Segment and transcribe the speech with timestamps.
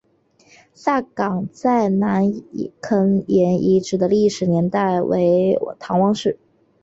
[0.73, 2.23] 下岗再南
[2.81, 6.39] 坎沿遗址的历史年代为唐汪式。